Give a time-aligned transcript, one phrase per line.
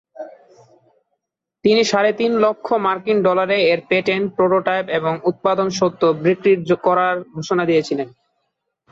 [1.65, 7.63] তিনি সাড়ে তিন লক্ষ মার্কিন ডলারে এর পেটেন্ট, প্রোটোটাইপ, এবং উৎপাদন স্বত্ব বিক্রির করার ঘোষণা
[7.65, 8.07] দিয়েছিলেন।